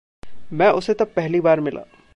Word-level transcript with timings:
मैं 0.53 0.69
उसे 0.69 0.93
तब 0.93 1.11
पहली 1.15 1.39
बार 1.39 1.59
मिला। 1.59 1.81